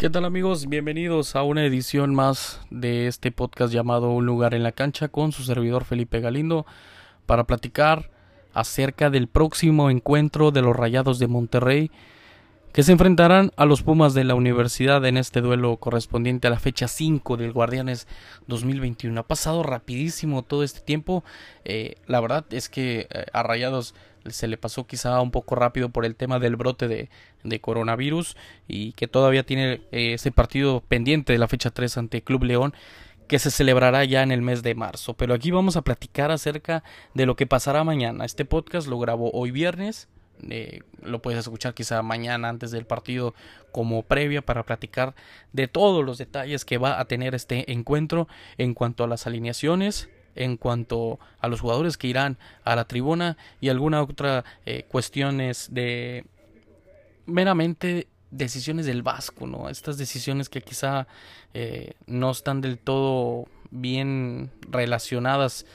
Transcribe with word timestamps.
¿Qué 0.00 0.08
tal 0.08 0.24
amigos? 0.24 0.66
Bienvenidos 0.66 1.36
a 1.36 1.42
una 1.42 1.62
edición 1.62 2.14
más 2.14 2.62
de 2.70 3.06
este 3.06 3.30
podcast 3.30 3.70
llamado 3.70 4.12
Un 4.12 4.24
lugar 4.24 4.54
en 4.54 4.62
la 4.62 4.72
cancha 4.72 5.08
con 5.08 5.30
su 5.30 5.42
servidor 5.42 5.84
Felipe 5.84 6.20
Galindo 6.20 6.64
para 7.26 7.44
platicar 7.44 8.08
acerca 8.54 9.10
del 9.10 9.28
próximo 9.28 9.90
encuentro 9.90 10.52
de 10.52 10.62
los 10.62 10.74
Rayados 10.74 11.18
de 11.18 11.26
Monterrey 11.26 11.90
que 12.72 12.84
se 12.84 12.92
enfrentarán 12.92 13.50
a 13.56 13.64
los 13.64 13.82
Pumas 13.82 14.14
de 14.14 14.22
la 14.22 14.36
Universidad 14.36 15.04
en 15.04 15.16
este 15.16 15.40
duelo 15.40 15.76
correspondiente 15.78 16.46
a 16.46 16.50
la 16.50 16.60
fecha 16.60 16.86
5 16.86 17.36
del 17.36 17.52
Guardianes 17.52 18.06
2021. 18.46 19.18
Ha 19.18 19.26
pasado 19.26 19.64
rapidísimo 19.64 20.44
todo 20.44 20.62
este 20.62 20.80
tiempo. 20.80 21.24
Eh, 21.64 21.96
la 22.06 22.20
verdad 22.20 22.44
es 22.50 22.68
que 22.68 23.08
eh, 23.10 23.26
a 23.32 23.42
Rayados 23.42 23.94
se 24.26 24.46
le 24.46 24.56
pasó 24.56 24.86
quizá 24.86 25.20
un 25.20 25.32
poco 25.32 25.56
rápido 25.56 25.88
por 25.88 26.04
el 26.04 26.14
tema 26.14 26.38
del 26.38 26.54
brote 26.54 26.86
de, 26.86 27.08
coronavirus 27.60 28.36
y 28.68 28.92
que 28.92 29.08
todavía 29.08 29.44
tiene 29.44 29.80
eh, 29.90 30.14
ese 30.14 30.30
partido 30.30 30.82
pendiente 30.86 31.32
de 31.32 31.38
la 31.38 31.48
fecha 31.48 31.70
3 31.70 31.98
ante 31.98 32.22
Club 32.22 32.44
León 32.44 32.74
que 33.26 33.38
se 33.38 33.50
celebrará 33.50 34.04
ya 34.04 34.22
en 34.22 34.30
el 34.30 34.42
mes 34.42 34.62
de 34.62 34.74
marzo. 34.74 35.14
Pero 35.14 35.34
aquí 35.34 35.50
vamos 35.50 35.76
a 35.76 35.82
platicar 35.82 36.30
acerca 36.30 36.84
de 37.14 37.26
lo 37.26 37.34
que 37.34 37.46
pasará 37.46 37.82
mañana. 37.82 38.24
Este 38.24 38.44
podcast 38.44 38.86
lo 38.86 38.98
grabo 38.98 39.30
hoy 39.32 39.50
viernes 39.50 40.08
eh, 40.48 40.80
lo 41.02 41.22
puedes 41.22 41.40
escuchar 41.40 41.74
quizá 41.74 42.02
mañana 42.02 42.48
antes 42.48 42.70
del 42.70 42.86
partido 42.86 43.34
como 43.72 44.02
previa 44.02 44.42
para 44.42 44.64
platicar 44.64 45.14
de 45.52 45.68
todos 45.68 46.04
los 46.04 46.18
detalles 46.18 46.64
que 46.64 46.78
va 46.78 47.00
a 47.00 47.04
tener 47.06 47.34
este 47.34 47.72
encuentro 47.72 48.28
en 48.58 48.74
cuanto 48.74 49.04
a 49.04 49.06
las 49.06 49.26
alineaciones, 49.26 50.08
en 50.34 50.56
cuanto 50.56 51.18
a 51.40 51.48
los 51.48 51.60
jugadores 51.60 51.96
que 51.96 52.06
irán 52.06 52.38
a 52.64 52.76
la 52.76 52.86
tribuna 52.86 53.36
y 53.60 53.68
alguna 53.68 54.02
otra 54.02 54.44
eh, 54.66 54.84
cuestiones 54.88 55.68
de 55.72 56.24
meramente 57.26 58.08
decisiones 58.30 58.86
del 58.86 59.02
Vasco, 59.02 59.46
¿no? 59.46 59.68
Estas 59.68 59.98
decisiones 59.98 60.48
que 60.48 60.62
quizá 60.62 61.06
eh, 61.52 61.94
no 62.06 62.30
están 62.30 62.60
del 62.60 62.78
todo 62.78 63.46
bien 63.70 64.50
relacionadas 64.68 65.66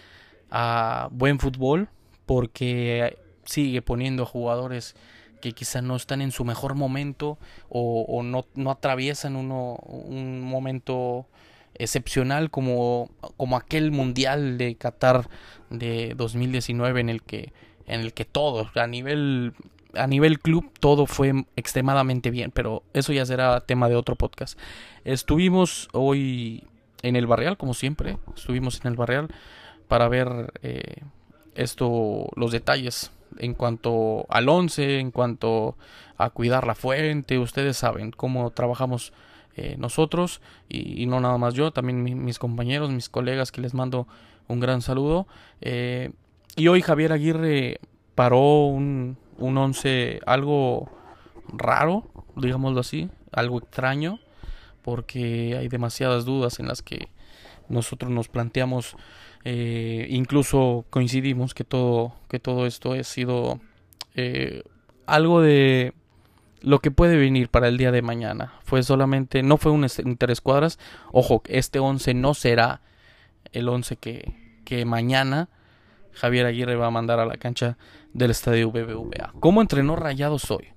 a 0.49 1.09
buen 1.11 1.39
fútbol 1.39 1.89
porque 2.25 3.17
sigue 3.45 3.81
poniendo 3.81 4.25
jugadores 4.25 4.95
que 5.41 5.53
quizá 5.53 5.81
no 5.81 5.95
están 5.95 6.21
en 6.21 6.31
su 6.31 6.43
mejor 6.43 6.75
momento 6.75 7.37
o, 7.69 8.23
no, 8.23 8.45
no, 8.55 8.71
atraviesan 8.71 9.35
uno, 9.35 9.75
un 9.83 10.41
momento 10.41 11.27
excepcional 11.75 12.49
como, 12.49 13.11
como 13.37 13.57
aquel 13.57 13.91
mundial 13.91 14.57
de 14.57 14.75
Qatar 14.75 15.29
de 15.69 16.13
2019 16.15 17.01
en 17.01 17.09
el 17.09 17.21
que 17.21 17.53
en 17.85 18.01
el 18.01 18.13
que 18.13 18.25
todo 18.25 18.71
a 18.73 18.87
nivel 18.87 19.53
a 19.93 20.07
nivel 20.07 20.39
club 20.39 20.71
todo 20.79 21.05
fue 21.05 21.45
extremadamente 21.55 22.31
bien 22.31 22.51
pero 22.51 22.81
eso 22.93 23.13
ya 23.13 23.25
será 23.25 23.61
tema 23.61 23.89
de 23.89 23.95
otro 23.95 24.15
podcast. 24.15 24.57
Estuvimos 25.03 25.89
hoy 25.93 26.63
en 27.03 27.15
el 27.15 27.27
barrial 27.27 27.57
como 27.57 27.73
siempre 27.73 28.17
estuvimos 28.35 28.81
en 28.81 28.87
el 28.87 28.95
barrial 28.97 29.27
para 29.87 30.07
ver 30.07 30.53
eh, 30.63 31.03
esto 31.53 32.29
los 32.35 32.51
detalles 32.51 33.11
en 33.39 33.53
cuanto 33.53 34.25
al 34.29 34.49
11, 34.49 34.99
en 34.99 35.11
cuanto 35.11 35.77
a 36.17 36.29
cuidar 36.29 36.65
la 36.65 36.75
fuente, 36.75 37.39
ustedes 37.39 37.77
saben 37.77 38.11
cómo 38.11 38.51
trabajamos 38.51 39.13
eh, 39.57 39.75
nosotros 39.77 40.41
y, 40.67 41.05
no 41.05 41.19
nada 41.19 41.37
más 41.37 41.53
yo, 41.53 41.71
también 41.71 42.03
mis 42.03 42.39
compañeros, 42.39 42.89
mis 42.89 43.09
colegas 43.09 43.51
que 43.51 43.61
les 43.61 43.73
mando 43.73 44.07
un 44.47 44.59
gran 44.59 44.81
saludo. 44.81 45.27
Eh, 45.61 46.11
y 46.55 46.67
hoy 46.67 46.81
Javier 46.81 47.11
Aguirre 47.13 47.79
paró 48.15 48.65
un, 48.65 49.17
un 49.37 49.57
11 49.57 50.21
algo 50.25 50.89
raro, 51.47 52.03
digámoslo 52.35 52.79
así, 52.79 53.09
algo 53.31 53.59
extraño, 53.59 54.19
porque 54.81 55.57
hay 55.57 55.67
demasiadas 55.67 56.25
dudas 56.25 56.59
en 56.59 56.67
las 56.67 56.81
que 56.81 57.09
nosotros 57.69 58.11
nos 58.11 58.27
planteamos 58.27 58.95
eh, 59.47 60.07
incluso 60.09 60.85
coincidimos 60.89 61.53
que 61.53 61.63
todo, 61.63 62.15
que 62.29 62.39
todo 62.39 62.65
esto 62.65 62.93
ha 62.93 63.03
sido 63.03 63.59
eh, 64.15 64.63
algo 65.05 65.39
de 65.39 65.93
lo 66.61 66.79
que 66.79 66.89
puede 66.89 67.15
venir 67.15 67.49
para 67.49 67.67
el 67.67 67.77
día 67.77 67.91
de 67.91 68.01
mañana. 68.01 68.53
Fue 68.63 68.81
solamente, 68.81 69.43
no 69.43 69.57
fue 69.57 69.71
un 69.71 69.85
interescuadras. 70.03 70.79
Ojo, 71.11 71.43
este 71.45 71.77
11 71.77 72.15
no 72.15 72.33
será 72.33 72.81
el 73.51 73.69
11 73.69 73.97
que, 73.97 74.33
que 74.65 74.83
mañana 74.83 75.49
Javier 76.13 76.47
Aguirre 76.47 76.75
va 76.75 76.87
a 76.87 76.91
mandar 76.91 77.19
a 77.19 77.25
la 77.27 77.37
cancha 77.37 77.77
del 78.13 78.31
estadio 78.31 78.71
BBVA. 78.71 79.31
¿Cómo 79.39 79.61
entrenó 79.61 79.95
Rayados 79.95 80.49
hoy? 80.49 80.69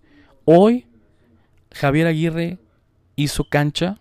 Hoy 0.45 0.87
Javier 1.73 2.07
Aguirre 2.07 2.59
hizo 3.17 3.45
cancha 3.45 3.97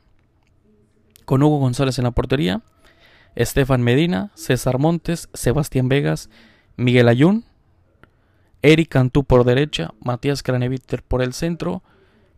con 1.23 1.41
Hugo 1.41 1.59
González 1.59 1.97
en 1.99 2.03
la 2.03 2.11
portería 2.11 2.61
Estefan 3.37 3.83
Medina, 3.83 4.31
César 4.33 4.79
Montes, 4.79 5.29
Sebastián 5.35 5.89
Vegas, 5.89 6.31
Miguel 6.75 7.07
Ayun, 7.07 7.45
Eric 8.63 8.89
Cantú 8.89 9.25
por 9.25 9.43
derecha, 9.43 9.93
Matías 9.99 10.41
Craneviter 10.41 11.03
por 11.03 11.21
el 11.21 11.33
centro, 11.33 11.83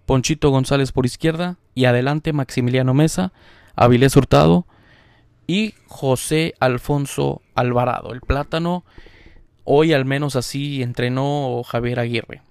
Ponchito 0.05 0.49
González 0.49 0.91
por 0.91 1.05
izquierda 1.05 1.57
y 1.73 1.85
adelante 1.85 2.33
Maximiliano 2.33 2.93
Mesa, 2.93 3.31
Avilés 3.77 4.17
Hurtado 4.17 4.65
y 5.47 5.73
José 5.87 6.53
Alfonso 6.59 7.41
Alvarado. 7.55 8.11
El 8.11 8.19
plátano, 8.19 8.83
hoy 9.63 9.93
al 9.93 10.03
menos 10.03 10.35
así 10.35 10.83
entrenó 10.83 11.63
Javier 11.63 12.01
Aguirre. 12.01 12.41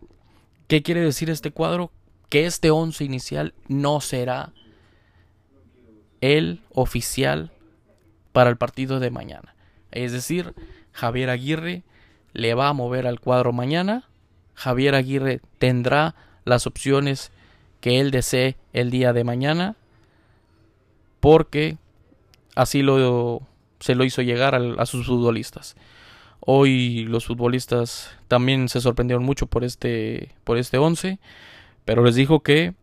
¿Qué 0.69 0.83
quiere 0.83 1.03
decir 1.03 1.29
este 1.29 1.51
cuadro? 1.51 1.91
Que 2.31 2.47
este 2.47 2.71
once 2.71 3.05
inicial 3.05 3.53
no 3.69 4.01
será 4.01 4.55
el 6.23 6.63
oficial 6.73 7.53
para 8.39 8.51
el 8.51 8.57
partido 8.57 9.01
de 9.01 9.11
mañana. 9.11 9.57
Es 9.91 10.13
decir, 10.13 10.55
Javier 10.93 11.29
Aguirre 11.29 11.83
le 12.35 12.55
va 12.55 12.69
a 12.69 12.73
mover 12.73 13.09
al 13.09 13.19
cuadro 13.19 13.53
mañana. 13.53 14.05
Javier 14.55 14.95
Aguirre 14.95 15.41
tendrá 15.59 16.15
las 16.45 16.69
opciones 16.69 17.33
que 17.81 17.99
él 17.99 18.13
desee 18.13 18.57
el 18.73 18.93
día 18.93 19.13
de 19.13 19.25
mañana. 19.25 19.75
Porque 21.19 21.79
así 22.55 22.83
lo, 22.83 23.43
se 23.81 23.97
lo 23.97 24.05
hizo 24.05 24.23
llegar 24.23 24.55
a, 24.55 24.87
sus 24.87 25.09
futbolistas. 25.09 25.75
Hoy 26.39 27.07
los 27.07 27.27
futbolistas 27.27 28.17
también 28.29 28.69
se 28.69 28.81
sorprendieron 28.81 29.25
mucho 29.25 29.49
por 29.49 29.65
este, 29.65 30.33
por 30.45 30.59
este 30.59 30.79
11. 30.79 31.19
Pero 31.85 32.05
les 32.05 32.15
dijo 32.15 32.45
que 32.45 32.75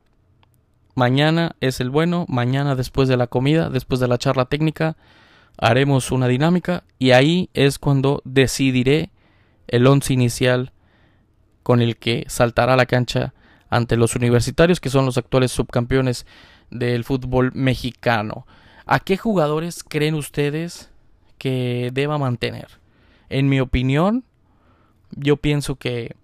mañana 0.95 1.55
es 1.61 1.79
el 1.79 1.89
bueno. 1.89 2.25
Mañana 2.27 2.75
después 2.75 3.07
de 3.07 3.15
la 3.15 3.27
comida, 3.27 3.69
después 3.69 4.01
de 4.01 4.09
la 4.09 4.17
charla 4.17 4.47
técnica 4.47 4.97
haremos 5.57 6.11
una 6.11 6.27
dinámica 6.27 6.83
y 6.99 7.11
ahí 7.11 7.49
es 7.53 7.79
cuando 7.79 8.21
decidiré 8.25 9.11
el 9.67 9.87
once 9.87 10.13
inicial 10.13 10.71
con 11.63 11.81
el 11.81 11.97
que 11.97 12.25
saltará 12.27 12.75
la 12.75 12.85
cancha 12.85 13.33
ante 13.69 13.97
los 13.97 14.15
universitarios 14.15 14.79
que 14.79 14.89
son 14.89 15.05
los 15.05 15.17
actuales 15.17 15.51
subcampeones 15.51 16.25
del 16.69 17.03
fútbol 17.03 17.51
mexicano. 17.53 18.45
¿A 18.85 18.99
qué 18.99 19.17
jugadores 19.17 19.83
creen 19.83 20.15
ustedes 20.15 20.91
que 21.37 21.89
deba 21.93 22.17
mantener? 22.17 22.67
En 23.29 23.49
mi 23.49 23.59
opinión, 23.59 24.23
yo 25.11 25.37
pienso 25.37 25.75
que 25.75 26.15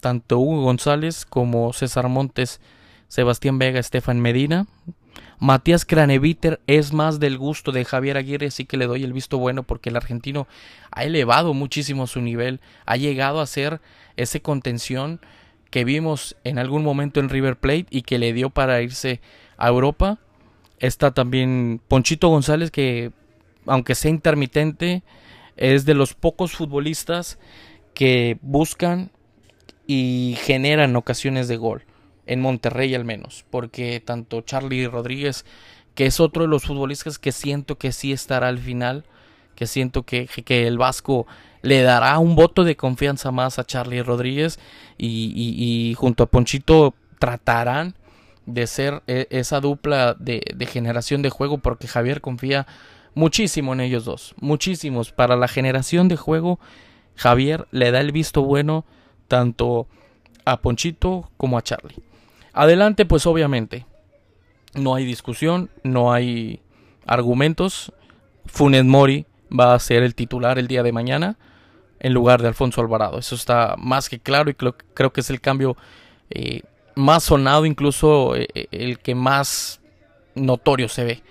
tanto 0.00 0.38
Hugo 0.38 0.62
González 0.62 1.24
como 1.24 1.72
César 1.72 2.08
Montes, 2.08 2.60
Sebastián 3.08 3.58
Vega, 3.58 3.80
Estefan 3.80 4.20
Medina 4.20 4.66
Matías 5.38 5.84
Craneviter 5.84 6.60
es 6.66 6.92
más 6.92 7.20
del 7.20 7.38
gusto 7.38 7.72
de 7.72 7.84
Javier 7.84 8.16
Aguirre, 8.16 8.46
así 8.46 8.64
que 8.64 8.76
le 8.76 8.86
doy 8.86 9.04
el 9.04 9.12
visto 9.12 9.38
bueno 9.38 9.62
porque 9.62 9.90
el 9.90 9.96
argentino 9.96 10.46
ha 10.90 11.04
elevado 11.04 11.54
muchísimo 11.54 12.06
su 12.06 12.20
nivel, 12.20 12.60
ha 12.86 12.96
llegado 12.96 13.40
a 13.40 13.46
ser 13.46 13.80
ese 14.16 14.40
contención 14.40 15.20
que 15.70 15.84
vimos 15.84 16.36
en 16.44 16.58
algún 16.58 16.84
momento 16.84 17.20
en 17.20 17.28
River 17.28 17.56
Plate 17.56 17.86
y 17.90 18.02
que 18.02 18.18
le 18.18 18.32
dio 18.32 18.50
para 18.50 18.80
irse 18.80 19.20
a 19.56 19.68
Europa. 19.68 20.18
Está 20.78 21.10
también 21.10 21.80
Ponchito 21.88 22.28
González 22.28 22.70
que 22.70 23.10
aunque 23.66 23.94
sea 23.94 24.10
intermitente 24.10 25.02
es 25.56 25.84
de 25.84 25.94
los 25.94 26.14
pocos 26.14 26.52
futbolistas 26.52 27.38
que 27.92 28.38
buscan 28.42 29.10
y 29.86 30.36
generan 30.40 30.96
ocasiones 30.96 31.48
de 31.48 31.56
gol 31.56 31.82
en 32.26 32.40
Monterrey 32.40 32.94
al 32.94 33.04
menos, 33.04 33.44
porque 33.50 34.00
tanto 34.00 34.40
Charlie 34.40 34.88
Rodríguez, 34.88 35.44
que 35.94 36.06
es 36.06 36.20
otro 36.20 36.42
de 36.42 36.48
los 36.48 36.64
futbolistas 36.64 37.18
que 37.18 37.32
siento 37.32 37.76
que 37.78 37.92
sí 37.92 38.12
estará 38.12 38.48
al 38.48 38.58
final, 38.58 39.04
que 39.54 39.66
siento 39.66 40.02
que, 40.02 40.26
que 40.26 40.66
el 40.66 40.78
Vasco 40.78 41.26
le 41.62 41.82
dará 41.82 42.18
un 42.18 42.36
voto 42.36 42.64
de 42.64 42.76
confianza 42.76 43.30
más 43.30 43.58
a 43.58 43.64
Charlie 43.64 44.02
Rodríguez 44.02 44.58
y, 44.98 45.32
y, 45.36 45.94
junto 45.94 46.24
a 46.24 46.26
Ponchito 46.26 46.94
tratarán 47.18 47.94
de 48.46 48.66
ser 48.66 49.02
e, 49.06 49.26
esa 49.30 49.60
dupla 49.60 50.14
de, 50.14 50.42
de, 50.54 50.66
generación 50.66 51.22
de 51.22 51.30
juego 51.30 51.58
porque 51.58 51.88
Javier 51.88 52.20
confía 52.20 52.66
muchísimo 53.14 53.72
en 53.72 53.80
ellos 53.80 54.04
dos, 54.04 54.34
muchísimos. 54.40 55.12
Para 55.12 55.36
la 55.36 55.48
generación 55.48 56.08
de 56.08 56.16
juego, 56.16 56.58
Javier 57.16 57.66
le 57.70 57.90
da 57.90 58.00
el 58.00 58.12
visto 58.12 58.42
bueno 58.42 58.84
tanto 59.28 59.86
a 60.44 60.60
Ponchito 60.60 61.30
como 61.36 61.56
a 61.56 61.62
Charlie. 61.62 62.02
Adelante, 62.54 63.04
pues 63.04 63.26
obviamente. 63.26 63.84
No 64.74 64.94
hay 64.94 65.04
discusión, 65.04 65.70
no 65.82 66.12
hay 66.12 66.62
argumentos. 67.04 67.92
Funes 68.46 68.84
Mori 68.84 69.26
va 69.56 69.74
a 69.74 69.78
ser 69.78 70.02
el 70.02 70.14
titular 70.14 70.58
el 70.58 70.68
día 70.68 70.82
de 70.82 70.92
mañana 70.92 71.36
en 71.98 72.12
lugar 72.12 72.40
de 72.40 72.48
Alfonso 72.48 72.80
Alvarado. 72.80 73.18
Eso 73.18 73.34
está 73.34 73.74
más 73.76 74.08
que 74.08 74.20
claro 74.20 74.50
y 74.50 74.54
creo, 74.54 75.12
que 75.12 75.20
es 75.20 75.30
el 75.30 75.40
cambio 75.40 75.76
eh, 76.30 76.62
más 76.94 77.24
sonado, 77.24 77.66
incluso 77.66 78.36
eh, 78.36 78.46
eh, 78.54 78.68
el 78.70 78.98
que 78.98 79.14
más 79.14 79.80
notorio 80.34 80.88
se 80.88 81.04
ve. 81.04 81.22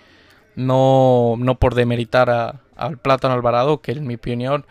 No, 0.55 1.35
no 1.37 1.55
por 1.55 1.73
demeritar 1.73 2.59
al 2.75 2.97
Plátano 2.97 3.33
Alvarado, 3.33 3.81
que 3.81 3.93
en 3.93 4.05
mi 4.05 4.15
opinión 4.15 4.65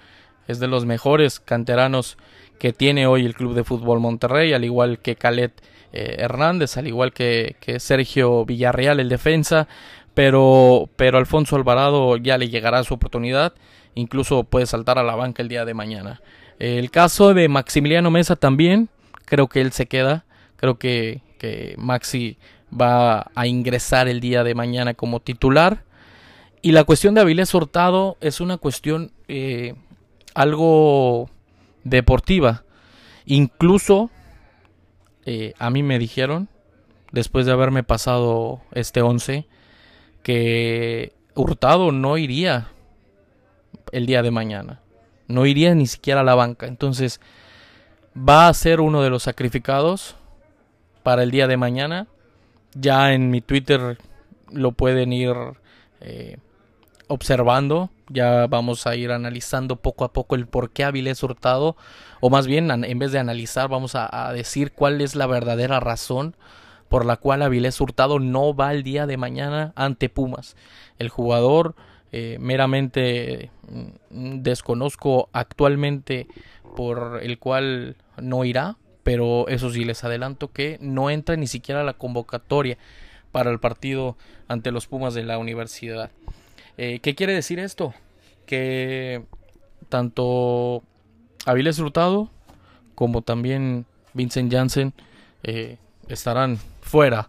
es 0.49 0.61
de 0.61 0.69
los 0.69 0.85
mejores 0.85 1.41
canteranos 1.41 2.19
que 2.59 2.73
tiene 2.73 3.07
hoy 3.07 3.25
el 3.27 3.35
Club 3.35 3.55
de 3.55 3.65
Fútbol 3.65 4.01
Monterrey, 4.01 4.53
al 4.53 4.65
igual 4.65 4.99
que 4.99 5.17
Calet 5.17 5.53
Hernández, 5.93 6.77
al 6.77 6.87
igual 6.87 7.13
que, 7.13 7.57
que 7.61 7.79
Sergio 7.81 8.45
Villarreal, 8.45 9.01
el 9.01 9.09
defensa, 9.09 9.69
pero, 10.15 10.89
pero 10.97 11.19
Alfonso 11.19 11.57
Alvarado 11.57 12.17
ya 12.17 12.39
le 12.39 12.49
llegará 12.49 12.83
su 12.85 12.95
oportunidad, 12.95 13.55
incluso 13.95 14.45
puede 14.45 14.67
saltar 14.67 14.99
a 14.99 15.03
la 15.03 15.15
banca 15.15 15.43
el 15.43 15.49
día 15.49 15.65
de 15.65 15.75
mañana. 15.75 16.21
El 16.59 16.91
caso 16.91 17.35
de 17.35 17.49
Maximiliano 17.49 18.11
Mesa 18.11 18.37
también, 18.37 18.89
creo 19.25 19.49
que 19.49 19.61
él 19.61 19.73
se 19.73 19.87
queda, 19.87 20.25
creo 20.57 20.79
que, 20.79 21.23
que 21.39 21.75
Maxi 21.79 22.39
va 22.73 23.31
a 23.35 23.47
ingresar 23.47 24.09
el 24.09 24.21
día 24.21 24.45
de 24.45 24.55
mañana 24.55 24.95
como 24.95 25.21
titular. 25.21 25.85
Y 26.63 26.73
la 26.73 26.85
cuestión 26.85 27.15
de 27.15 27.21
Avilés 27.21 27.53
Hurtado 27.55 28.17
es 28.21 28.41
una 28.41 28.57
cuestión 28.57 29.11
eh, 29.29 29.75
algo 30.35 31.29
deportiva. 31.85 32.65
Incluso 33.27 34.11
eh, 35.25 35.55
a 35.59 35.71
mí 35.71 35.83
me 35.83 35.99
dijeron, 35.99 36.49
después 37.13 37.47
de 37.47 37.53
haberme 37.53 37.83
pasado 37.83 38.61
este 38.73 39.03
11, 39.03 39.47
que 40.23 41.13
Hurtado 41.35 41.93
no 41.93 42.19
iría 42.19 42.69
el 43.93 44.07
día 44.07 44.23
de 44.23 44.31
mañana. 44.31 44.81
No 45.29 45.47
iría 45.47 45.75
ni 45.75 45.87
siquiera 45.87 46.21
a 46.21 46.25
la 46.25 46.35
banca. 46.35 46.67
Entonces 46.67 47.21
va 48.17 48.49
a 48.49 48.55
ser 48.55 48.81
uno 48.81 49.03
de 49.03 49.11
los 49.11 49.23
sacrificados 49.23 50.17
para 51.03 51.23
el 51.23 51.31
día 51.31 51.47
de 51.47 51.57
mañana. 51.57 52.07
Ya 52.75 53.13
en 53.13 53.31
mi 53.31 53.41
Twitter 53.41 53.99
lo 54.51 54.73
pueden 54.73 55.13
ir 55.13 55.35
eh, 56.01 56.37
observando. 57.09 57.91
Ya 58.13 58.47
vamos 58.47 58.87
a 58.87 58.95
ir 58.95 59.11
analizando 59.11 59.77
poco 59.77 60.05
a 60.05 60.13
poco 60.13 60.35
el 60.35 60.47
por 60.47 60.71
qué 60.71 60.85
Avilés 60.85 61.23
Hurtado. 61.23 61.77
O 62.21 62.31
más 62.31 62.47
bien, 62.47 62.71
en 62.71 62.99
vez 62.99 63.13
de 63.13 63.19
analizar, 63.19 63.69
vamos 63.69 63.95
a, 63.95 64.33
decir 64.33 64.73
cuál 64.73 65.01
es 65.01 65.15
la 65.15 65.27
verdadera 65.27 65.81
razón 65.81 66.37
por 66.89 67.07
la 67.07 67.17
cual 67.17 67.43
Avilés 67.43 67.81
Hurtado 67.81 68.19
no 68.19 68.55
va 68.55 68.73
el 68.73 68.83
día 68.83 69.07
de 69.07 69.17
mañana 69.17 69.73
ante 69.77 70.09
Pumas. 70.11 70.57
El 70.99 71.09
jugador 71.09 71.75
eh, 72.13 72.37
meramente 72.39 73.51
mm, 74.11 74.43
desconozco 74.43 75.31
actualmente 75.33 76.27
por 76.77 77.21
el 77.23 77.39
cual 77.39 77.97
no 78.19 78.45
irá, 78.45 78.77
pero 79.03 79.49
eso 79.49 79.71
sí 79.71 79.85
les 79.85 80.05
adelanto 80.05 80.53
que 80.53 80.77
no 80.81 81.09
entra 81.09 81.37
ni 81.37 81.47
siquiera 81.47 81.81
a 81.81 81.85
la 81.85 81.95
convocatoria 81.95 82.77
para 83.33 83.51
el 83.51 83.59
partido 83.59 84.17
ante 84.49 84.71
los 84.71 84.87
Pumas 84.87 85.15
de 85.15 85.25
la 85.25 85.39
universidad. 85.39 86.11
Eh, 86.79 87.01
¿Qué 87.01 87.15
quiere 87.15 87.35
decir 87.35 87.59
esto? 87.59 87.95
Que 88.47 89.23
tanto 89.89 90.83
Avilés 91.45 91.79
Hurtado 91.79 92.31
como 92.95 93.23
también 93.23 93.85
Vincent 94.15 94.53
Janssen 94.53 94.93
eh, 95.43 95.79
estarán 96.09 96.59
fuera 96.81 97.29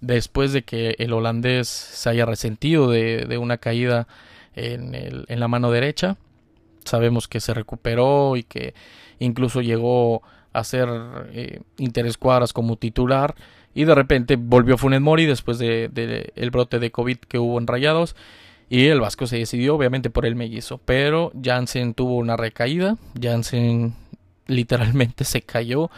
después 0.00 0.52
de 0.52 0.62
que 0.62 0.96
el 0.98 1.12
holandés 1.12 1.68
se 1.68 2.10
haya 2.10 2.26
resentido 2.26 2.90
de, 2.90 3.38
una 3.38 3.58
caída 3.58 4.06
en, 4.54 5.24
la 5.28 5.48
mano 5.48 5.70
derecha. 5.70 6.16
Sabemos 6.84 7.26
que 7.28 7.40
se 7.40 7.54
recuperó 7.54 8.36
y 8.36 8.42
que 8.42 8.74
incluso 9.18 9.62
llegó 9.62 10.22
a 10.52 10.60
hacer 10.60 10.88
eh, 11.32 11.60
interescuadras 11.78 12.52
como 12.52 12.76
titular 12.76 13.34
y 13.74 13.84
de 13.84 13.94
repente 13.94 14.36
volvió 14.36 14.78
Funes 14.78 15.00
Mori 15.00 15.26
después 15.26 15.58
del 15.58 15.92
de, 15.92 16.50
brote 16.52 16.78
de 16.78 16.90
COVID 16.90 17.16
que 17.16 17.38
hubo 17.38 17.58
en 17.58 17.66
Rayados 17.66 18.14
y 18.68 18.86
el 18.86 19.00
Vasco 19.00 19.26
se 19.26 19.38
decidió 19.38 19.76
obviamente 19.76 20.10
por 20.10 20.26
el 20.26 20.36
mellizo, 20.36 20.78
pero 20.78 21.32
Jansen 21.40 21.94
tuvo 21.94 22.16
una 22.16 22.36
recaída, 22.36 22.96
Jansen 23.20 23.94
literalmente 24.46 25.24
se 25.24 25.42
cayó 25.42 25.90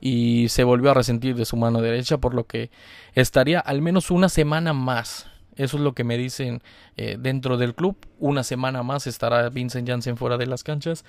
y 0.00 0.48
se 0.48 0.64
volvió 0.64 0.90
a 0.90 0.94
resentir 0.94 1.34
de 1.34 1.44
su 1.44 1.56
mano 1.56 1.80
derecha, 1.80 2.18
por 2.18 2.34
lo 2.34 2.44
que 2.44 2.70
estaría 3.14 3.60
al 3.60 3.82
menos 3.82 4.10
una 4.10 4.28
semana 4.28 4.72
más. 4.72 5.26
Eso 5.56 5.76
es 5.76 5.82
lo 5.82 5.92
que 5.92 6.04
me 6.04 6.16
dicen 6.16 6.62
eh, 6.96 7.16
dentro 7.18 7.56
del 7.56 7.74
club. 7.74 7.96
Una 8.20 8.44
semana 8.44 8.84
más 8.84 9.08
estará 9.08 9.48
Vincent 9.48 9.88
Janssen 9.88 10.16
fuera 10.16 10.36
de 10.36 10.46
las 10.46 10.62
canchas. 10.62 11.04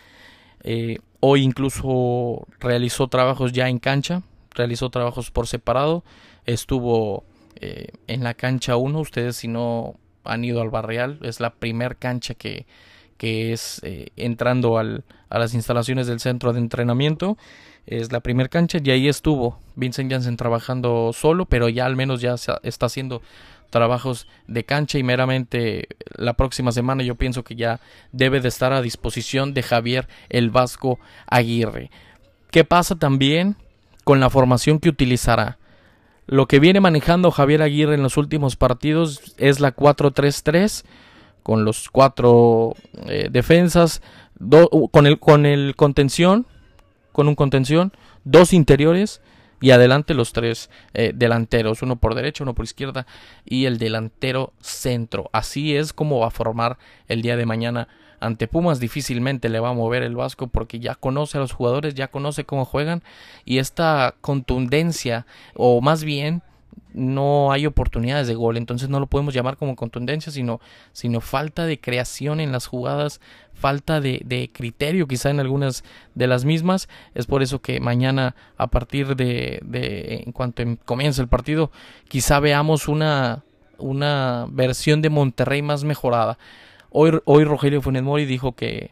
Eh, 0.64 0.98
hoy 1.20 1.44
incluso 1.44 2.48
realizó 2.60 3.08
trabajos 3.08 3.52
ya 3.52 3.70
en 3.70 3.78
cancha, 3.78 4.24
realizó 4.56 4.90
trabajos 4.90 5.30
por 5.30 5.46
separado. 5.46 6.04
Estuvo 6.48 7.26
eh, 7.58 7.90
en 8.08 8.24
la 8.24 8.34
cancha 8.34 8.76
1. 8.76 9.00
Ustedes 9.00 9.36
si 9.36 9.48
no 9.48 9.98
han 10.30 10.44
ido 10.44 10.62
al 10.62 10.70
Barreal, 10.70 11.20
es 11.24 11.40
la 11.40 11.52
primer 11.52 11.98
cancha 11.98 12.34
que, 12.34 12.66
que 13.18 13.54
es 13.54 13.82
entrando 14.16 14.78
al, 14.78 15.04
a 15.30 15.40
las 15.40 15.54
instalaciones 15.54 16.08
del 16.08 16.20
centro 16.20 16.54
de 16.54 16.60
entrenamiento 16.60 17.38
es 17.90 18.12
la 18.12 18.20
primera 18.20 18.50
cancha 18.50 18.78
y 18.84 18.92
ahí 18.92 19.08
estuvo 19.08 19.58
Vincent 19.76 20.12
Janssen 20.12 20.38
trabajando 20.38 21.12
solo, 21.12 21.46
pero 21.46 21.70
ya 21.70 21.88
al 21.88 21.96
menos 21.96 22.22
ya 22.22 22.36
está 22.62 22.86
haciendo 22.86 23.24
trabajos 23.72 24.28
de 24.48 24.64
cancha 24.64 25.00
y 25.00 25.04
meramente 25.04 25.88
la 26.16 26.34
próxima 26.34 26.72
semana 26.72 27.04
yo 27.04 27.16
pienso 27.16 27.44
que 27.44 27.56
ya 27.56 27.80
debe 28.12 28.42
de 28.42 28.48
estar 28.48 28.74
a 28.74 28.84
disposición 28.84 29.56
de 29.56 29.64
Javier 29.64 30.08
el 30.30 30.52
Vasco 30.52 31.00
Aguirre. 31.26 31.90
¿Qué 32.52 32.64
pasa 32.64 32.96
también 32.96 33.56
con 34.04 34.20
la 34.20 34.30
formación 34.30 34.80
que 34.80 34.90
utilizará? 34.90 35.58
Lo 36.30 36.48
que 36.48 36.60
viene 36.60 36.80
manejando 36.80 37.32
Javier 37.32 37.64
Aguirre 37.64 37.96
en 37.96 38.04
los 38.04 38.16
últimos 38.16 38.56
partidos 38.56 39.34
es 39.38 39.60
la 39.60 39.76
4-3-3 39.76 40.86
con 41.42 41.66
los 41.66 41.90
cuatro 41.90 42.76
eh, 43.08 43.30
defensas, 43.32 44.04
con, 44.92 45.08
el, 45.08 45.18
con 45.18 45.48
el 45.48 45.76
contención 45.76 46.46
con 47.12 47.28
un 47.28 47.34
contención, 47.34 47.94
dos 48.26 48.54
interiores 48.54 49.22
y 49.60 49.72
adelante 49.72 50.14
los 50.14 50.32
tres 50.32 50.70
eh, 50.94 51.14
delanteros, 51.16 51.82
uno 51.82 51.96
por 51.96 52.14
derecha, 52.14 52.44
uno 52.44 52.54
por 52.54 52.64
izquierda 52.64 53.08
y 53.44 53.66
el 53.66 53.80
delantero 53.80 54.54
centro. 54.62 55.32
Así 55.34 55.76
es 55.76 55.94
como 55.94 56.20
va 56.20 56.28
a 56.28 56.32
formar 56.32 56.78
el 57.08 57.24
día 57.24 57.38
de 57.38 57.48
mañana 57.48 57.88
ante 58.20 58.48
Pumas. 58.48 58.80
Difícilmente 58.80 59.50
le 59.50 59.60
va 59.60 59.70
a 59.70 59.74
mover 59.74 60.04
el 60.04 60.16
Vasco 60.16 60.48
porque 60.48 60.80
ya 60.80 60.96
conoce 60.96 61.38
a 61.38 61.42
los 61.42 61.52
jugadores, 61.52 61.96
ya 61.96 62.10
conoce 62.10 62.46
cómo 62.46 62.66
juegan 62.66 63.04
y 63.46 63.58
esta 63.58 64.16
contundencia 64.22 65.26
o 65.56 65.82
más 65.82 66.04
bien 66.04 66.44
no 66.94 67.52
hay 67.52 67.66
oportunidades 67.66 68.28
de 68.28 68.36
gol, 68.36 68.58
entonces 68.58 68.90
no 68.90 69.00
lo 69.00 69.08
podemos 69.08 69.34
llamar 69.34 69.58
como 69.58 69.76
contundencia, 69.76 70.32
sino, 70.32 70.60
sino 70.92 71.22
falta 71.22 71.66
de 71.66 71.80
creación 71.80 72.40
en 72.40 72.52
las 72.52 72.66
jugadas, 72.66 73.22
falta 73.54 74.02
de, 74.02 74.50
criterio 74.54 75.08
quizá 75.08 75.30
en 75.30 75.40
algunas 75.40 75.84
de 76.16 76.28
las 76.28 76.46
mismas. 76.46 76.90
Es 77.14 77.28
por 77.28 77.44
eso 77.44 77.62
que 77.62 77.80
mañana, 77.80 78.36
a 78.58 78.68
partir 78.68 79.16
de, 79.16 79.60
de 79.64 80.24
en 80.26 80.32
cuanto 80.32 80.62
em, 80.62 80.78
comience 80.78 81.22
el 81.22 81.28
partido, 81.28 81.72
quizá 82.08 82.40
veamos 82.40 82.88
una, 82.88 83.44
una 83.78 84.48
versión 84.50 85.02
de 85.02 85.10
Monterrey 85.10 85.62
más 85.62 85.84
mejorada. 85.84 86.38
Hoy, 86.92 87.44
Rogelio 87.44 87.82
Funes 87.82 88.04
Mori 88.04 88.26
dijo 88.26 88.54
que 88.56 88.92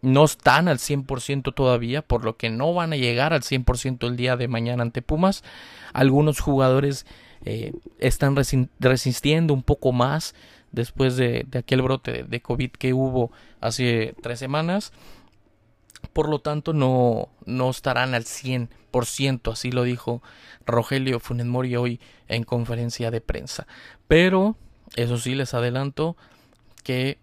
no 0.00 0.24
están 0.24 0.68
al 0.68 0.78
100% 0.78 1.54
todavía, 1.54 2.02
por 2.02 2.24
lo 2.24 2.36
que 2.36 2.50
no 2.50 2.72
van 2.72 2.92
a 2.92 2.96
llegar 2.96 3.32
al 3.32 3.42
100% 3.42 4.06
el 4.06 4.16
día 4.16 4.36
de 4.36 4.48
mañana 4.48 4.82
ante 4.82 5.02
Pumas. 5.02 5.44
Algunos 5.92 6.40
jugadores 6.40 7.06
eh, 7.44 7.72
están 7.98 8.34
resistiendo 8.80 9.52
un 9.52 9.62
poco 9.62 9.92
más 9.92 10.34
después 10.72 11.16
de, 11.16 11.46
aquel 11.54 11.82
brote 11.82 12.24
de, 12.24 12.40
COVID 12.40 12.70
que 12.70 12.94
hubo 12.94 13.30
hace 13.60 14.14
tres 14.22 14.38
semanas. 14.38 14.92
Por 16.12 16.28
lo 16.28 16.38
tanto, 16.38 16.72
no, 16.72 17.28
no 17.44 17.70
estarán 17.70 18.14
al 18.14 18.24
100%, 18.24 19.52
así 19.52 19.70
lo 19.70 19.82
dijo 19.82 20.22
Rogelio 20.66 21.20
Funes 21.20 21.46
Mori 21.46 21.76
hoy 21.76 22.00
en 22.28 22.44
conferencia 22.44 23.10
de 23.10 23.20
prensa. 23.20 23.66
Pero, 24.08 24.56
eso 24.96 25.18
sí, 25.18 25.34
les 25.34 25.54
adelanto 25.54 26.16
que 26.82 27.18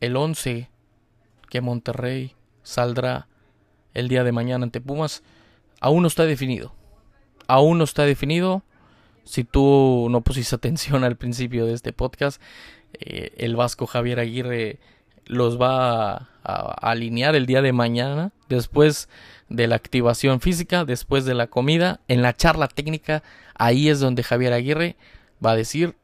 el 0.00 0.16
11 0.16 0.68
que 1.48 1.60
Monterrey 1.60 2.34
saldrá 2.62 3.28
el 3.94 4.08
día 4.08 4.24
de 4.24 4.32
mañana 4.32 4.64
ante 4.64 4.80
Pumas 4.80 5.22
aún 5.80 6.02
no 6.02 6.08
está 6.08 6.24
definido. 6.24 6.74
Aún 7.46 7.78
no 7.78 7.84
está 7.84 8.04
definido 8.04 8.62
si 9.28 9.44
tú 9.44 10.08
no 10.10 10.22
pusiste 10.22 10.56
atención 10.56 11.04
al 11.04 11.16
principio 11.16 11.66
de 11.66 11.74
este 11.74 11.92
podcast, 11.92 12.40
eh, 12.94 13.32
el 13.36 13.56
vasco 13.56 13.86
Javier 13.86 14.20
Aguirre 14.20 14.78
los 15.26 15.60
va 15.60 16.28
a, 16.42 16.72
alinear 16.80 17.36
el 17.36 17.44
día 17.44 17.60
de 17.60 17.74
mañana, 17.74 18.32
después 18.48 19.10
de 19.50 19.66
la 19.66 19.76
activación 19.76 20.40
física, 20.40 20.86
después 20.86 21.26
de 21.26 21.34
la 21.34 21.48
comida, 21.48 22.00
en 22.08 22.22
la 22.22 22.34
charla 22.34 22.68
técnica, 22.68 23.22
ahí 23.54 23.90
es 23.90 24.00
donde 24.00 24.22
Javier 24.22 24.54
Aguirre 24.54 24.96
va 25.44 25.50
a 25.50 25.56
decir 25.56 25.94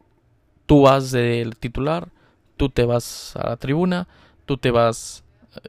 tú 0.67 0.83
vas 0.83 1.11
del 1.11 1.57
titular, 1.57 2.09
tú 2.57 2.69
te 2.69 2.85
vas 2.85 3.37
a 3.37 3.51
la 3.51 3.57
tribuna, 3.57 4.09
tú 4.47 4.57
te 4.57 4.71
vas 4.71 5.25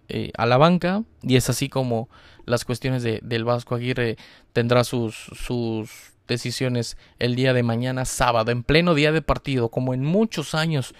eh, 0.07 0.31
a 0.37 0.45
la 0.45 0.57
banca 0.57 1.03
y 1.21 1.35
es 1.35 1.49
así 1.49 1.69
como 1.69 2.09
las 2.45 2.65
cuestiones 2.65 3.03
de, 3.03 3.19
del 3.23 3.43
Vasco 3.43 3.75
Aguirre 3.75 4.17
tendrá 4.53 4.83
sus, 4.83 5.15
sus 5.15 6.13
decisiones 6.27 6.97
el 7.19 7.35
día 7.35 7.53
de 7.53 7.63
mañana 7.63 8.05
sábado 8.05 8.51
en 8.51 8.63
pleno 8.63 8.93
día 8.93 9.11
de 9.11 9.21
partido 9.21 9.69
como 9.69 9.93
en 9.93 10.03
muchos 10.03 10.55
años 10.55 10.95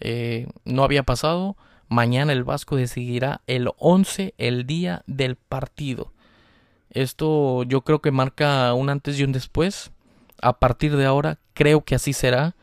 eh, 0.00 0.46
no 0.64 0.84
había 0.84 1.02
pasado 1.02 1.56
mañana 1.88 2.32
el 2.32 2.44
Vasco 2.44 2.76
decidirá 2.76 3.40
el 3.46 3.70
11 3.78 4.34
el 4.38 4.66
día 4.66 5.02
del 5.06 5.36
partido. 5.36 6.12
Esto 6.90 7.64
yo 7.64 7.82
creo 7.82 8.00
que 8.00 8.10
marca 8.10 8.72
un 8.74 8.90
antes 8.90 9.18
y 9.18 9.24
un 9.24 9.32
después. 9.32 9.90
A 10.40 10.58
partir 10.58 10.96
de 10.96 11.04
ahora 11.04 11.38
creo 11.54 11.84
que 11.84 11.94
así 11.94 12.12
será. 12.12 12.54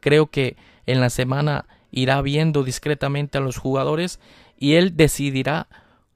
Creo 0.00 0.30
que 0.30 0.56
en 0.86 1.00
la 1.00 1.10
semana 1.10 1.66
irá 1.90 2.20
viendo 2.22 2.64
discretamente 2.64 3.38
a 3.38 3.40
los 3.40 3.56
jugadores 3.56 4.20
y 4.58 4.74
él 4.74 4.96
decidirá 4.96 5.68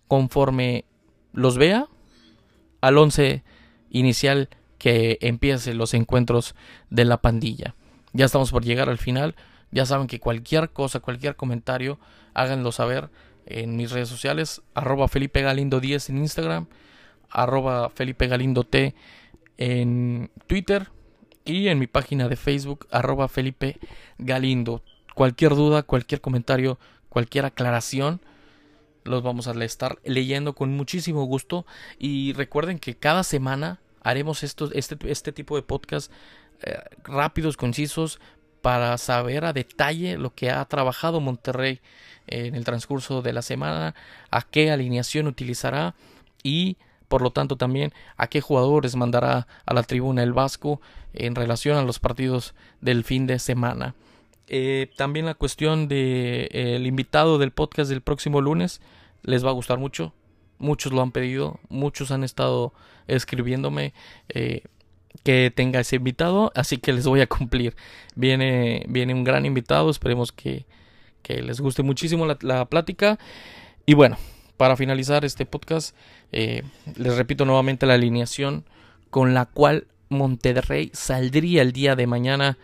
conforme 0.09 0.85
los 1.33 1.57
vea 1.57 1.87
al 2.81 2.99
once 2.99 3.43
inicial 3.91 4.49
que 4.79 5.19
empiece 5.21 5.75
los 5.75 5.95
encuentros 5.95 6.55
de 6.91 7.05
la 7.05 7.23
pandilla. 7.23 7.75
Ya 8.13 8.27
estamos 8.27 8.51
por 8.51 8.65
llegar 8.65 8.89
al 8.89 8.99
final. 8.99 9.37
Ya 9.71 9.87
saben 9.87 10.07
que 10.07 10.21
cualquier 10.21 10.71
cosa, 10.71 11.01
cualquier 11.01 11.37
comentario, 11.37 11.99
háganlo 12.35 12.73
saber 12.73 13.09
en 13.47 13.77
mis 13.77 13.91
redes 13.91 14.09
sociales, 14.09 14.63
arroba 14.75 15.09
Felipe 15.09 15.41
Galindo 15.43 15.81
10 15.81 16.11
en 16.11 16.19
Instagram, 16.19 16.67
arroba 17.31 17.91
Felipe 17.91 18.27
Galindo 18.29 18.65
T 18.65 18.95
en 19.57 20.31
Twitter 20.47 20.89
y 21.45 21.69
en 21.69 21.79
mi 21.79 21.87
página 21.87 22.29
de 22.29 22.37
Facebook, 22.37 22.87
arroba 22.91 23.29
Felipe 23.29 23.79
Galindo. 24.19 24.83
Cualquier 25.15 25.55
duda, 25.55 25.83
cualquier 25.83 26.21
comentario, 26.21 26.79
cualquier 27.09 27.45
aclaración, 27.45 28.21
los 29.05 29.23
vamos 29.23 29.49
a 29.49 29.65
estar 29.65 29.99
leyendo 30.05 30.55
con 30.55 30.77
muchísimo 30.77 31.25
gusto. 31.25 31.67
Y 31.99 32.33
recuerden 32.35 32.79
que 32.79 32.97
cada 32.97 33.25
semana 33.25 33.81
haremos 34.03 34.43
estos, 34.43 34.71
este, 34.75 34.97
este 35.11 35.33
tipo 35.33 35.57
de 35.57 35.63
podcast 35.63 36.13
eh, 36.63 36.79
rápidos, 37.05 37.57
concisos, 37.57 38.21
para 38.63 38.97
saber 38.97 39.45
a 39.45 39.53
detalle 39.53 40.17
lo 40.17 40.35
que 40.35 40.51
ha 40.51 40.65
trabajado 40.65 41.21
Monterrey 41.21 41.81
en 42.29 42.55
el 42.55 42.65
transcurso 42.65 43.21
de 43.21 43.33
la 43.33 43.43
semana, 43.43 43.95
a 44.31 44.43
qué 44.43 44.71
alineación 44.71 45.27
utilizará 45.27 45.95
y 46.43 46.77
por 47.09 47.21
lo 47.21 47.31
tanto 47.31 47.57
también 47.57 47.93
a 48.17 48.29
qué 48.29 48.41
jugadores 48.41 48.97
mandará 48.97 49.47
a 49.67 49.75
la 49.75 49.83
tribuna 49.83 50.23
el 50.23 50.33
Vasco 50.33 50.81
en 51.13 51.35
relación 51.35 51.77
a 51.77 51.83
los 51.83 51.99
partidos 51.99 52.55
del 52.81 53.05
fin 53.05 53.27
de 53.27 53.39
semana. 53.39 53.95
Eh, 54.55 54.91
también 54.97 55.25
la 55.25 55.33
cuestión 55.33 55.89
de 55.89 56.43
eh, 56.53 56.77
el 56.77 56.87
invitado 56.87 57.39
del 57.39 57.53
podcast 57.53 57.89
del 57.89 58.03
próximo 58.03 58.43
lunes 58.43 58.83
les 59.23 59.43
va 59.43 59.49
a 59.49 59.55
gustar 59.55 59.79
mucho. 59.79 60.13
Muchos 60.59 60.93
lo 60.93 61.01
han 61.01 61.11
pedido, 61.11 61.59
muchos 61.71 62.11
han 62.11 62.23
estado 62.23 62.75
escribiéndome 63.09 63.95
eh, 64.29 64.65
que 65.25 65.51
tenga 65.51 65.81
ese 65.81 65.97
invitado, 65.97 66.53
así 66.55 66.77
que 66.77 66.93
les 66.93 67.07
voy 67.07 67.23
a 67.23 67.27
cumplir. 67.27 67.75
Viene, 68.15 68.85
viene 68.91 69.15
un 69.15 69.25
gran 69.25 69.47
invitado, 69.47 69.89
esperemos 69.89 70.33
que, 70.33 70.67
que 71.23 71.41
les 71.41 71.59
guste 71.63 71.83
muchísimo 71.83 72.27
la, 72.27 72.37
la, 72.43 72.67
plática. 72.67 73.19
Y 73.87 73.95
bueno, 73.95 74.19
para 74.59 74.77
finalizar 74.77 75.25
este 75.25 75.47
podcast, 75.47 75.97
les 76.31 77.17
repito 77.17 77.47
nuevamente 77.47 77.87
la 77.87 77.95
alineación 77.95 78.67
con 79.09 79.33
la 79.33 79.47
cual 79.47 79.87
Monterrey 80.11 80.91
saldría 80.93 81.63
el 81.63 81.73
día 81.73 81.97
de 81.97 82.07
mañana 82.07 82.59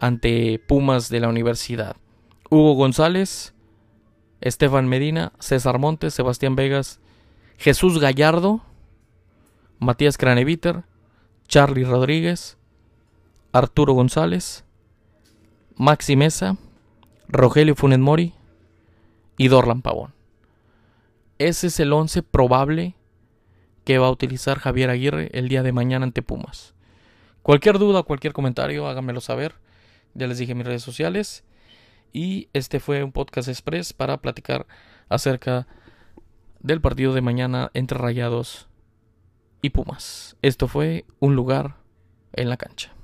ante 0.00 0.58
Pumas 0.66 1.08
de 1.08 1.20
la 1.20 1.28
universidad. 1.28 1.96
Hugo 2.50 2.74
González, 2.74 3.54
Estefan 4.40 4.88
Medina, 4.88 5.32
César 5.38 5.78
Montes, 5.78 6.14
Sebastián 6.14 6.56
Vegas, 6.56 7.00
Jesús 7.58 7.98
Gallardo, 7.98 8.62
Matías 9.78 10.16
Craneviter, 10.16 10.84
Charlie 11.46 11.84
Rodríguez, 11.84 12.56
Arturo 13.52 13.94
González, 13.94 14.64
Maxi 15.76 16.16
Mesa, 16.16 16.56
Rogelio 17.28 17.74
Funes 17.74 17.98
Mori 17.98 18.34
y 19.36 19.48
Dorlan 19.48 19.82
Pavón. 19.82 20.14
Ese 21.38 21.68
es 21.68 21.78
el 21.80 21.92
once 21.92 22.22
probable 22.22 22.94
que 23.84 23.98
va 23.98 24.08
a 24.08 24.10
utilizar 24.10 24.58
Javier 24.58 24.90
Aguirre 24.90 25.30
el 25.32 25.48
día 25.48 25.62
de 25.62 25.72
mañana 25.72 26.04
ante 26.04 26.22
Pumas. 26.22 26.74
Cualquier 27.42 27.78
duda, 27.78 28.02
cualquier 28.02 28.32
comentario, 28.32 28.86
háganmelo 28.86 29.20
saber. 29.20 29.54
Ya 30.14 30.26
les 30.26 30.38
dije 30.38 30.54
mis 30.54 30.66
redes 30.66 30.82
sociales. 30.82 31.44
Y 32.12 32.48
este 32.52 32.80
fue 32.80 33.04
un 33.04 33.12
podcast 33.12 33.48
express 33.48 33.92
para 33.92 34.20
platicar 34.20 34.66
acerca 35.08 35.66
del 36.60 36.80
partido 36.80 37.14
de 37.14 37.20
mañana 37.20 37.70
entre 37.74 37.98
Rayados 37.98 38.68
y 39.62 39.70
Pumas. 39.70 40.36
Esto 40.42 40.68
fue 40.68 41.04
un 41.20 41.36
lugar 41.36 41.76
en 42.32 42.48
la 42.48 42.56
cancha. 42.56 42.97